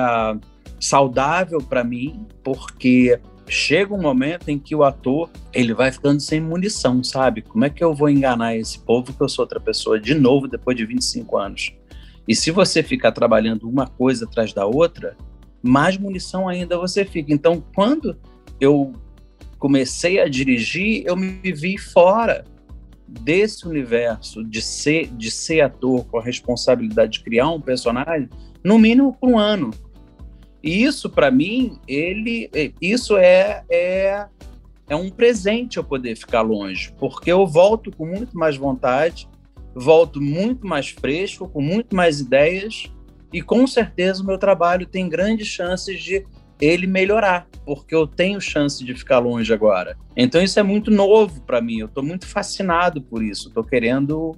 [0.77, 6.41] saudável para mim, porque chega um momento em que o ator ele vai ficando sem
[6.41, 7.41] munição, sabe?
[7.41, 10.47] Como é que eu vou enganar esse povo que eu sou outra pessoa de novo
[10.47, 11.73] depois de 25 anos?
[12.27, 15.15] E se você ficar trabalhando uma coisa atrás da outra,
[15.61, 17.31] mais munição ainda você fica.
[17.31, 18.17] Então, quando
[18.59, 18.93] eu
[19.59, 22.43] comecei a dirigir, eu me vi fora
[23.07, 28.29] desse universo de ser de ser ator com a responsabilidade de criar um personagem,
[28.63, 29.71] no mínimo por um ano.
[30.65, 34.25] E isso, para mim, ele, é, isso é, é,
[34.89, 39.29] é um presente eu poder ficar longe, porque eu volto com muito mais vontade,
[39.75, 42.91] volto muito mais fresco, com muito mais ideias,
[43.31, 46.25] e com certeza o meu trabalho tem grandes chances de
[46.59, 49.95] ele melhorar, porque eu tenho chance de ficar longe agora.
[50.17, 54.35] Então isso é muito novo para mim, eu estou muito fascinado por isso, estou querendo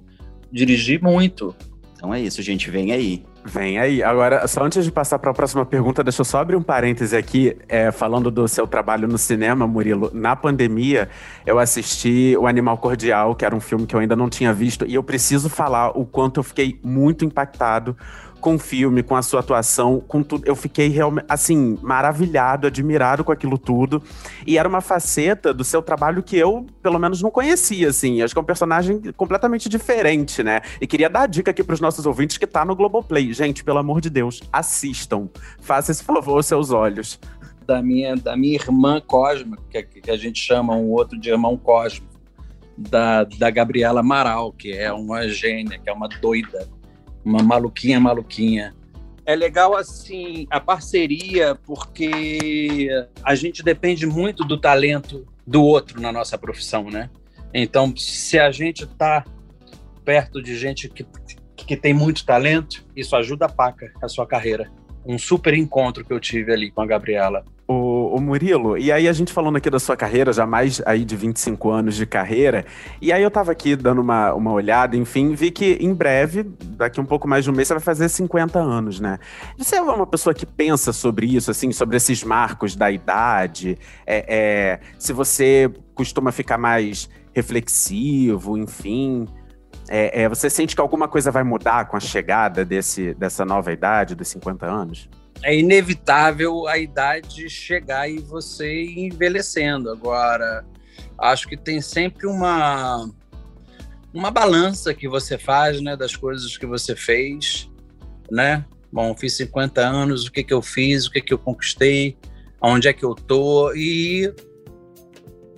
[0.52, 1.56] dirigir muito.
[1.94, 3.24] Então é isso, gente, vem aí.
[3.48, 4.02] Vem aí.
[4.02, 7.16] Agora, só antes de passar para a próxima pergunta, deixa eu só abrir um parêntese
[7.16, 10.10] aqui, é, falando do seu trabalho no cinema, Murilo.
[10.12, 11.08] Na pandemia,
[11.46, 14.84] eu assisti O Animal Cordial, que era um filme que eu ainda não tinha visto,
[14.86, 17.96] e eu preciso falar o quanto eu fiquei muito impactado
[18.40, 20.46] com o filme, com a sua atuação, com tudo.
[20.46, 24.02] Eu fiquei realmente, assim, maravilhado, admirado com aquilo tudo.
[24.46, 28.22] E era uma faceta do seu trabalho que eu, pelo menos, não conhecia, assim.
[28.22, 30.60] Acho que é um personagem completamente diferente, né?
[30.80, 33.32] E queria dar a dica aqui para os nossos ouvintes que tá no Globoplay.
[33.32, 35.28] Gente, pelo amor de Deus, assistam.
[35.60, 37.18] Faça esse favor aos seus olhos.
[37.66, 42.06] Da minha, da minha irmã Cosma, que, a gente chama um outro de irmão Cosmo,
[42.76, 46.66] da, da Gabriela Amaral, que é uma gênia, que é uma doida
[47.24, 48.74] uma maluquinha, maluquinha.
[49.26, 52.88] é legal assim a parceria, porque
[53.22, 57.10] a gente depende muito do talento do outro na nossa profissão, né?
[57.52, 59.24] Então, se a gente está
[60.04, 61.06] perto de gente que,
[61.56, 64.70] que tem muito talento, isso ajuda a paca a sua carreira.
[65.04, 67.44] Um super encontro que eu tive ali com a Gabriela.
[67.70, 71.04] O, o, Murilo, e aí a gente falando aqui da sua carreira, já mais aí
[71.04, 72.64] de 25 anos de carreira,
[72.98, 76.98] e aí eu tava aqui dando uma, uma olhada, enfim, vi que em breve, daqui
[76.98, 79.18] um pouco mais de um mês, você vai fazer 50 anos, né?
[79.58, 83.76] Você é uma pessoa que pensa sobre isso, assim, sobre esses marcos da idade,
[84.06, 89.28] é, é se você costuma ficar mais reflexivo, enfim,
[89.88, 93.72] é, é, você sente que alguma coisa vai mudar com a chegada desse, dessa nova
[93.72, 95.08] idade, dos 50 anos?
[95.42, 99.90] É inevitável a idade chegar e você envelhecendo.
[99.90, 100.64] Agora,
[101.18, 103.08] acho que tem sempre uma
[104.12, 107.70] uma balança que você faz, né, das coisas que você fez,
[108.30, 108.64] né?
[108.90, 112.16] Bom, fiz 50 anos, o que que eu fiz, o que que eu conquistei,
[112.60, 114.32] onde é que eu tô e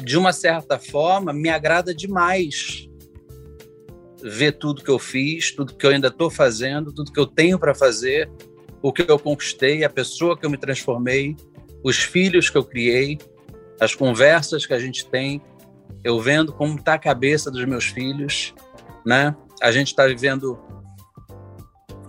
[0.03, 2.89] de uma certa forma me agrada demais
[4.23, 7.59] ver tudo que eu fiz, tudo que eu ainda estou fazendo, tudo que eu tenho
[7.59, 8.31] para fazer
[8.83, 11.37] o que eu conquistei, a pessoa que eu me transformei,
[11.83, 13.19] os filhos que eu criei,
[13.81, 15.43] as conversas que a gente tem,
[16.05, 18.55] eu vendo como está a cabeça dos meus filhos,
[19.05, 19.35] né?
[19.63, 20.59] A gente está vivendo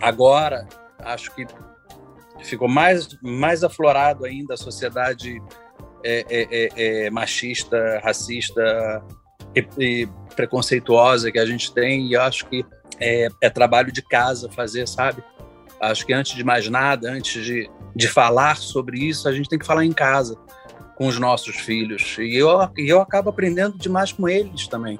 [0.01, 0.67] agora,
[0.99, 1.45] acho que
[2.43, 5.41] ficou mais, mais aflorado ainda a sociedade
[6.03, 9.03] é, é, é, é machista, racista
[9.55, 12.65] e, e, preconceituosa que a gente tem, e acho que
[12.99, 15.23] é, é trabalho de casa fazer, sabe?
[15.81, 19.57] Acho que antes de mais nada, antes de, de falar sobre isso, a gente tem
[19.57, 20.37] que falar em casa
[20.95, 22.17] com os nossos filhos.
[22.19, 24.99] E eu, eu acabo aprendendo demais com eles também.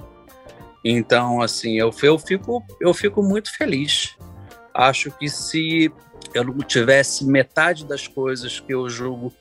[0.83, 4.17] Então, assim, eu, eu, fico, eu fico muito feliz.
[4.73, 5.91] Acho que se
[6.33, 9.31] eu não tivesse metade das coisas que eu julgo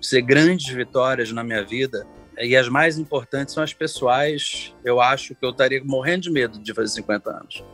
[0.00, 2.06] ser grandes vitórias na minha vida,
[2.38, 6.58] e as mais importantes são as pessoais, eu acho que eu estaria morrendo de medo
[6.58, 7.64] de fazer 50 anos.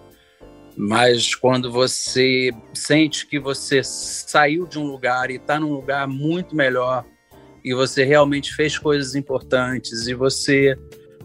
[0.77, 6.57] Mas quando você sente que você saiu de um lugar e está num lugar muito
[6.57, 7.05] melhor,
[7.65, 10.77] e você realmente fez coisas importantes, e você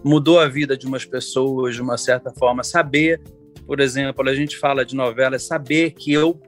[0.03, 3.21] mudou a vida de umas pessoas de uma certa forma, saber,
[3.65, 6.39] por exemplo, a gente fala de novela, saber que eu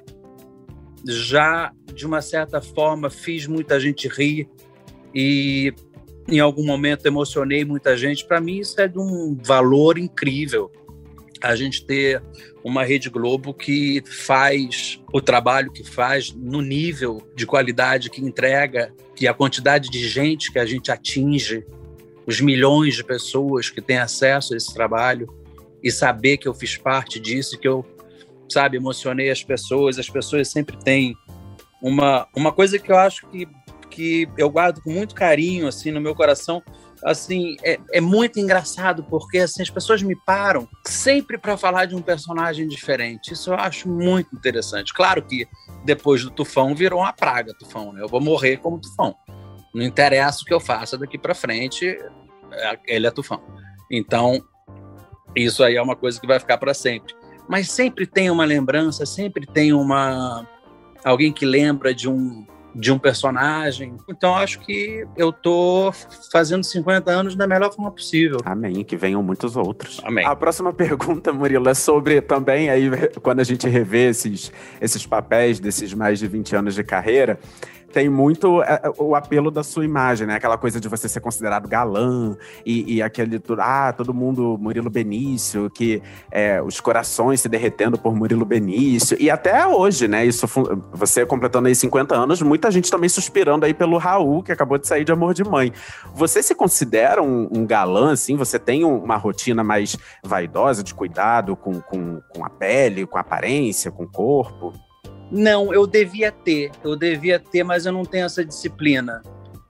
[1.07, 4.47] já, de uma certa forma, fiz muita gente rir
[5.15, 5.73] e
[6.27, 10.71] em algum momento emocionei muita gente, para mim isso é de um valor incrível
[11.41, 12.21] a gente ter
[12.63, 18.93] uma Rede Globo que faz o trabalho que faz no nível de qualidade que entrega
[19.19, 21.65] e a quantidade de gente que a gente atinge,
[22.25, 25.27] os milhões de pessoas que têm acesso a esse trabalho
[25.81, 27.85] e saber que eu fiz parte disso, que eu,
[28.49, 31.15] sabe, emocionei as pessoas, as pessoas sempre têm
[31.81, 33.47] uma, uma coisa que eu acho que,
[33.89, 36.61] que eu guardo com muito carinho assim no meu coração
[37.03, 41.95] assim, é, é muito engraçado porque assim, as pessoas me param sempre para falar de
[41.95, 43.33] um personagem diferente.
[43.33, 44.93] Isso eu acho muito interessante.
[44.93, 45.47] Claro que
[45.85, 48.01] depois do Tufão virou uma praga, Tufão, né?
[48.01, 49.15] Eu vou morrer como Tufão.
[49.73, 51.87] Não interessa o que eu faça daqui para frente,
[52.51, 53.41] é, ele é Tufão.
[53.91, 54.43] Então,
[55.35, 57.13] isso aí é uma coisa que vai ficar para sempre.
[57.47, 60.47] Mas sempre tem uma lembrança, sempre tem uma
[61.03, 63.97] alguém que lembra de um de um personagem.
[64.09, 65.91] Então acho que eu tô
[66.31, 68.37] fazendo 50 anos da melhor forma possível.
[68.45, 70.01] Amém, que venham muitos outros.
[70.03, 70.25] Amém.
[70.25, 72.89] A próxima pergunta, Murilo, é sobre também aí
[73.21, 77.39] quando a gente revê esses, esses papéis desses mais de 20 anos de carreira,
[77.91, 80.35] tem muito é, é, o apelo da sua imagem, né?
[80.35, 85.69] Aquela coisa de você ser considerado galã e, e aquele, ah, todo mundo, Murilo Benício,
[85.69, 89.17] que é, os corações se derretendo por Murilo Benício.
[89.19, 90.25] E até hoje, né?
[90.25, 90.47] Isso,
[90.91, 94.87] você completando aí 50 anos, muita gente também suspirando aí pelo Raul, que acabou de
[94.87, 95.73] sair de Amor de Mãe.
[96.13, 98.35] Você se considera um, um galã, assim?
[98.35, 103.21] Você tem uma rotina mais vaidosa, de cuidado com, com, com a pele, com a
[103.21, 104.73] aparência, com o corpo?
[105.31, 109.21] Não, eu devia ter, eu devia ter, mas eu não tenho essa disciplina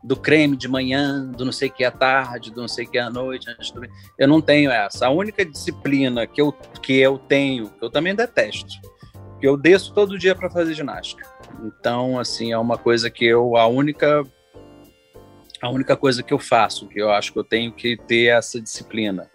[0.01, 3.09] do creme de manhã, do não sei que à tarde, do não sei que à
[3.09, 3.47] noite.
[4.17, 5.07] Eu não tenho essa.
[5.07, 8.75] A única disciplina que eu, que eu tenho, que eu também detesto,
[9.39, 11.27] que eu desço todo dia para fazer ginástica.
[11.63, 14.23] Então, assim, é uma coisa que eu, a única
[15.61, 18.61] a única coisa que eu faço, que eu acho que eu tenho que ter essa
[18.61, 19.29] disciplina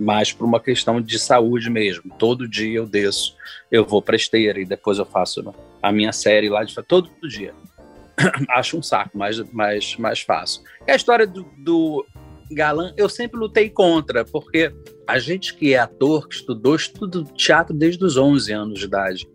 [0.00, 2.10] mas por uma questão de saúde mesmo.
[2.18, 3.36] Todo dia eu desço,
[3.70, 5.42] eu vou para esteira e depois eu faço
[5.82, 7.54] a minha série lá de todo dia.
[8.50, 10.62] Acho um saco, mas, mas, mas faço.
[10.86, 12.04] E a história do, do
[12.50, 14.72] galã, eu sempre lutei contra, porque
[15.06, 19.28] a gente que é ator, que estudou, estuda teatro desde os 11 anos de idade.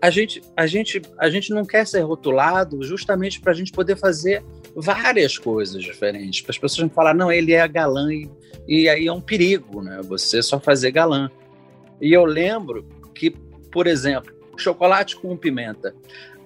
[0.00, 3.96] a gente, a gente, a gente não quer ser rotulado justamente para a gente poder
[3.96, 6.40] fazer várias coisas diferentes.
[6.40, 8.30] Para as pessoas não falar, não, ele é galã e,
[8.66, 10.00] e aí é um perigo, né?
[10.04, 11.30] Você só fazer galã.
[12.00, 13.30] E eu lembro que,
[13.72, 15.94] por exemplo, chocolate com pimenta.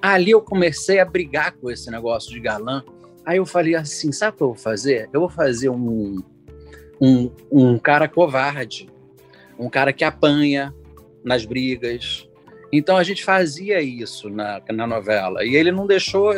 [0.00, 2.82] Ali eu comecei a brigar com esse negócio de galã.
[3.24, 5.08] Aí eu falei assim, sabe o que eu vou fazer?
[5.12, 6.22] Eu vou fazer um,
[7.00, 8.88] um, um cara covarde,
[9.58, 10.74] um cara que apanha
[11.24, 12.28] nas brigas,
[12.72, 15.44] então a gente fazia isso na, na novela.
[15.44, 16.34] E ele não deixou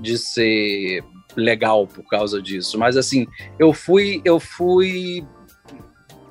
[0.00, 1.04] de ser
[1.36, 2.78] legal por causa disso.
[2.78, 3.26] Mas assim,
[3.58, 5.24] eu fui, eu fui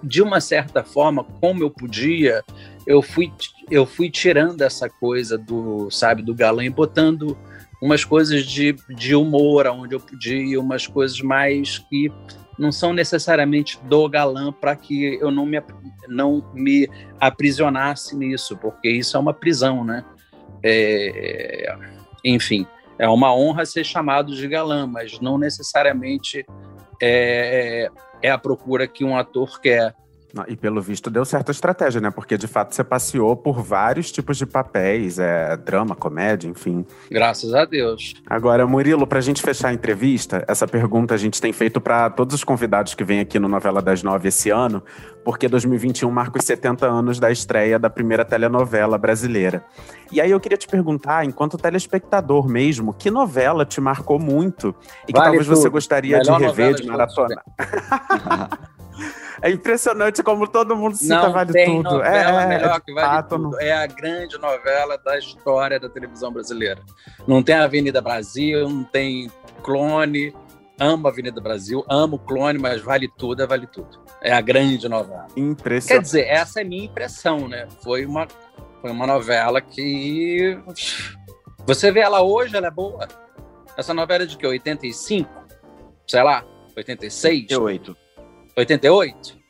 [0.03, 2.43] de uma certa forma, como eu podia,
[2.85, 3.31] eu fui,
[3.71, 7.37] eu fui tirando essa coisa do, sabe, do galã e botando
[7.81, 12.11] umas coisas de, de humor aonde eu podia, umas coisas mais que
[12.57, 15.61] não são necessariamente do galã para que eu não me,
[16.07, 16.87] não me
[17.19, 20.05] aprisionasse nisso, porque isso é uma prisão, né?
[20.63, 21.75] É,
[22.23, 22.65] enfim,
[22.97, 26.45] é uma honra ser chamado de galã, mas não necessariamente
[27.01, 27.89] é,
[28.23, 29.93] é a procura que um ator quer.
[30.47, 32.09] E pelo visto deu certa estratégia, né?
[32.09, 36.83] Porque de fato você passeou por vários tipos de papéis, é, drama, comédia, enfim.
[37.09, 38.15] Graças a Deus.
[38.25, 42.33] Agora, Murilo, pra gente fechar a entrevista, essa pergunta a gente tem feito para todos
[42.33, 44.81] os convidados que vêm aqui no Novela das Nove esse ano,
[45.23, 49.63] porque 2021 marca os 70 anos da estreia da primeira telenovela brasileira.
[50.11, 54.75] E aí eu queria te perguntar, enquanto telespectador mesmo, que novela te marcou muito
[55.07, 55.57] e que vale talvez tudo.
[55.57, 57.43] você gostaria Melhor de rever, de maratona?
[59.41, 61.95] É impressionante como todo mundo cita não Vale tem Tudo.
[61.95, 63.51] Novela é, melhor que Vale fato, Tudo.
[63.51, 63.59] Não...
[63.59, 66.81] É a grande novela da história da televisão brasileira.
[67.27, 69.29] Não tem Avenida Brasil, não tem
[69.61, 70.33] clone.
[70.79, 74.01] Amo Avenida Brasil, amo clone, mas vale tudo, é vale tudo.
[74.21, 75.27] É a grande novela.
[75.37, 75.87] Impressionante.
[75.87, 77.67] Quer dizer, essa é minha impressão, né?
[77.83, 78.27] Foi uma,
[78.81, 80.57] foi uma novela que.
[81.65, 83.07] Você vê ela hoje, ela é boa.
[83.77, 84.45] Essa novela é de que?
[84.45, 85.29] 85?
[86.07, 86.43] Sei lá,
[86.75, 87.41] 86?
[87.51, 88.02] 88.
[88.57, 89.43] 88?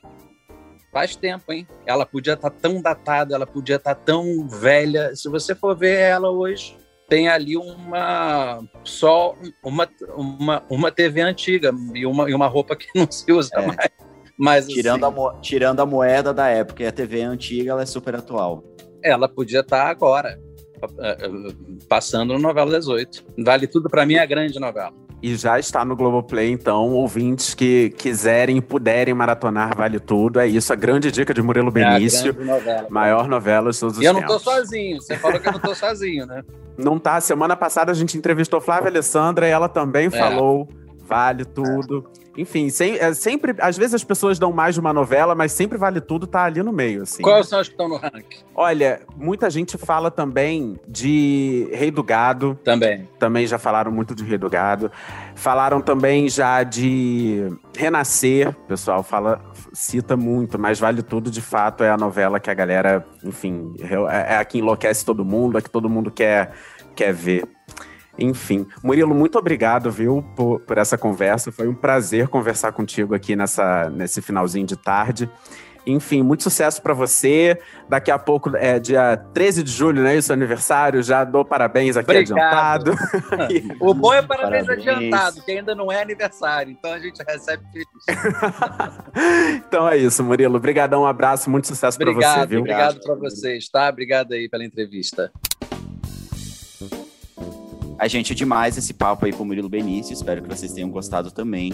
[0.91, 1.67] Faz tempo, hein?
[1.85, 5.15] Ela podia estar tá tão datada, ela podia estar tá tão velha.
[5.15, 6.77] Se você for ver ela hoje,
[7.09, 12.87] tem ali uma só uma, uma, uma TV antiga e uma, e uma roupa que
[12.95, 13.65] não se usa é.
[13.65, 13.89] mais.
[14.37, 17.85] Mas, tirando, assim, a tirando a moeda da época e a TV antiga, ela é
[17.85, 18.63] super atual.
[19.03, 20.39] Ela podia estar tá agora,
[20.99, 21.55] eh, eh,
[21.87, 23.23] passando no Novela 18.
[23.43, 24.93] Vale tudo para mim, é a grande novela.
[25.23, 30.37] E já está no Globoplay, então, ouvintes que quiserem e puderem maratonar Vale Tudo.
[30.37, 32.35] É isso, a grande dica de Murilo Benício.
[32.37, 35.47] É novela, maior novela de todos os E eu não estou sozinho, você falou que
[35.47, 36.43] eu não estou sozinho, né?
[36.75, 37.21] Não tá.
[37.21, 40.09] Semana passada a gente entrevistou Flávia Alessandra e ela também é.
[40.09, 40.67] falou
[41.07, 42.09] Vale Tudo.
[42.19, 42.22] É.
[42.37, 43.55] Enfim, sem, é, sempre.
[43.59, 46.63] Às vezes as pessoas dão mais de uma novela, mas sempre vale tudo, tá ali
[46.63, 47.21] no meio, assim.
[47.21, 48.39] Quais são as que estão no ranking?
[48.55, 52.59] Olha, muita gente fala também de Rei do Gado.
[52.63, 53.07] Também.
[53.19, 54.91] Também já falaram muito de Rei do Gado.
[55.35, 58.49] Falaram também já de Renascer.
[58.49, 59.39] O pessoal fala,
[59.71, 64.33] cita muito, mas Vale Tudo, de fato, é a novela que a galera, enfim, é,
[64.33, 66.51] é a que enlouquece todo mundo, a que todo mundo quer,
[66.95, 67.47] quer ver.
[68.17, 71.51] Enfim, Murilo, muito obrigado, viu, por, por essa conversa.
[71.51, 75.29] Foi um prazer conversar contigo aqui nessa, nesse finalzinho de tarde.
[75.85, 77.59] Enfim, muito sucesso para você.
[77.89, 80.15] Daqui a pouco é dia 13 de julho, né?
[80.15, 81.03] Isso, aniversário.
[81.03, 82.91] Já dou parabéns aqui Obrigado.
[82.91, 83.77] adiantado.
[83.81, 86.71] o bom é parabéns, parabéns, adiantado, que ainda não é aniversário.
[86.71, 87.87] Então a gente recebe feliz.
[89.67, 90.55] então é isso, Murilo.
[90.55, 92.59] Obrigadão, um abraço, muito sucesso para você, viu?
[92.61, 93.89] Obrigado para vocês, tá?
[93.89, 95.31] Obrigado aí pela entrevista.
[98.03, 100.89] A gente é demais esse papo aí com o Murilo Benício, espero que vocês tenham
[100.89, 101.71] gostado também.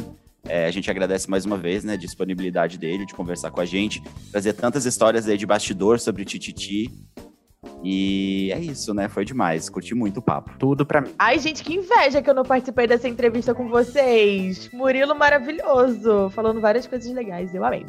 [0.47, 3.65] É, a gente agradece mais uma vez, né, a disponibilidade dele de conversar com a
[3.65, 3.99] gente,
[4.31, 6.87] trazer tantas histórias aí de bastidor sobre o Tititi.
[7.83, 9.09] E é isso, né?
[9.09, 9.69] Foi demais.
[9.69, 10.51] Curti muito o papo.
[10.59, 11.09] Tudo pra mim.
[11.17, 14.69] Ai, gente, que inveja que eu não participei dessa entrevista com vocês.
[14.71, 17.55] Murilo maravilhoso, falando várias coisas legais.
[17.55, 17.85] Eu amei.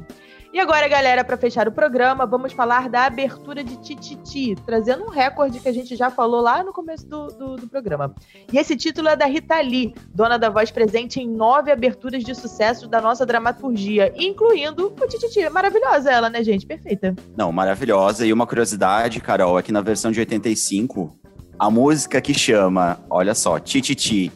[0.53, 5.09] E agora, galera, para fechar o programa, vamos falar da abertura de Tititi, trazendo um
[5.09, 8.13] recorde que a gente já falou lá no começo do, do, do, programa.
[8.53, 12.35] E esse título é da Rita Lee, dona da voz presente em nove aberturas de
[12.35, 15.49] sucesso da nossa dramaturgia, incluindo o Tititi.
[15.49, 16.67] Maravilhosa ela, né, gente?
[16.67, 17.15] Perfeita.
[17.37, 18.27] Não, maravilhosa.
[18.27, 21.17] E uma curiosidade, Carol, é que na versão de 85,
[21.57, 24.33] a música que chama, olha só, Tititi,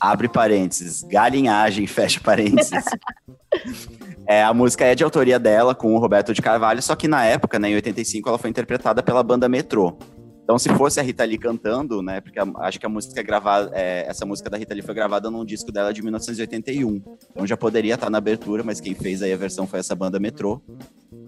[0.00, 2.84] abre parênteses, galinhagem, fecha parênteses.
[4.32, 7.22] É, a música é de autoria dela, com o Roberto de Carvalho, só que na
[7.22, 9.98] época, né, em 85, ela foi interpretada pela banda Metrô.
[10.42, 13.22] Então, se fosse a Rita Lee cantando, né, porque a, acho que a música é
[13.22, 17.02] gravada, é, essa música da Rita Lee foi gravada num disco dela de 1981.
[17.30, 20.18] Então já poderia estar na abertura, mas quem fez aí a versão foi essa banda
[20.18, 20.62] Metrô.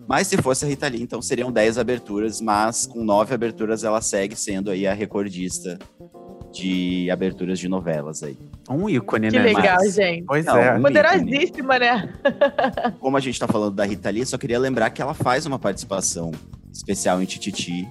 [0.08, 4.00] Mas se fosse a Rita Lee, então seriam 10 aberturas, mas com nove aberturas ela
[4.00, 5.78] segue sendo aí a recordista
[6.54, 8.38] de aberturas de novelas aí.
[8.70, 9.44] Um ícone, Que né?
[9.44, 10.24] legal, Mas- gente.
[10.24, 10.74] Pois Não, é.
[10.78, 12.12] um Poderosíssima, né?
[13.00, 15.58] Como a gente tá falando da Rita Lee, só queria lembrar que ela faz uma
[15.58, 16.30] participação
[16.72, 17.88] especial em Tititi.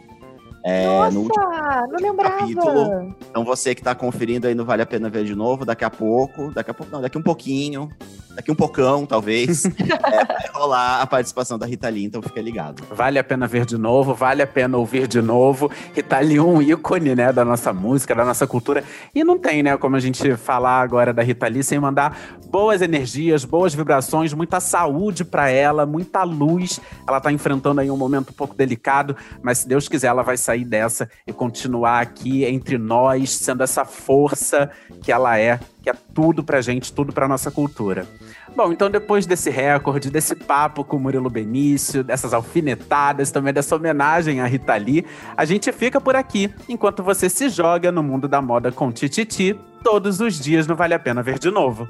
[0.66, 2.38] É, no Nossa, não lembrava.
[2.38, 3.14] capítulo.
[3.30, 5.89] Então você que tá conferindo aí não vale a pena ver de novo, daqui a
[5.89, 7.89] pouco, daqui a pouco não, daqui um pouquinho,
[8.36, 12.84] daqui um pocão, talvez, é, vai rolar a participação da Rita Lee, então fica ligado.
[12.91, 15.71] Vale a pena ver de novo, vale a pena ouvir de novo.
[15.93, 18.84] Rita Lee, um ícone, né, da nossa música, da nossa cultura.
[19.13, 22.17] E não tem, né, como a gente falar agora da Rita Lee sem mandar
[22.49, 26.79] boas energias, boas vibrações, muita saúde pra ela, muita luz.
[27.07, 30.38] Ela tá enfrentando aí um momento um pouco delicado, mas se Deus quiser, ela vai
[30.38, 34.69] sair dessa e continuar aqui entre nós, sendo essa força
[35.01, 38.07] que ela é, que é tudo pra gente, tudo pra nossa cultura.
[38.55, 43.75] Bom, então depois desse recorde, desse papo com o Murilo Benício, dessas alfinetadas, também dessa
[43.75, 45.05] homenagem à Rita Lee,
[45.36, 49.59] a gente fica por aqui, enquanto você se joga no mundo da moda com Tititi,
[49.84, 51.86] todos os dias não vale a pena ver de novo.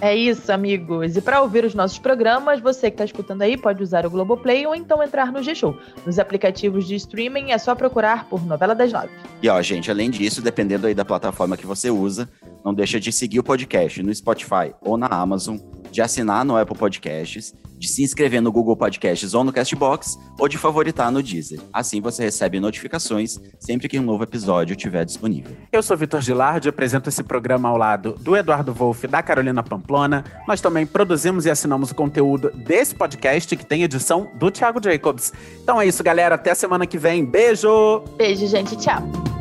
[0.00, 1.16] É isso, amigos.
[1.16, 4.64] E para ouvir os nossos programas, você que está escutando aí pode usar o Globoplay
[4.64, 5.76] ou então entrar no G-Show.
[6.06, 9.10] Nos aplicativos de streaming é só procurar por Novela das Nove.
[9.42, 12.28] E ó, gente, além disso, dependendo aí da plataforma que você usa,
[12.64, 15.56] não deixa de seguir o podcast no Spotify ou na Amazon,
[15.90, 20.48] de assinar no Apple Podcasts, de se inscrever no Google Podcasts ou no Castbox, ou
[20.48, 21.60] de favoritar no Deezer.
[21.72, 25.56] Assim você recebe notificações sempre que um novo episódio estiver disponível.
[25.72, 30.24] Eu sou Vitor Gilardi, apresento esse programa ao lado do Eduardo Wolff, da Carolina Pamplona.
[30.46, 35.32] Nós também produzimos e assinamos o conteúdo desse podcast, que tem edição do Thiago Jacobs.
[35.62, 36.34] Então é isso, galera.
[36.34, 37.24] Até a semana que vem.
[37.24, 38.02] Beijo!
[38.16, 38.76] Beijo, gente.
[38.76, 39.37] Tchau.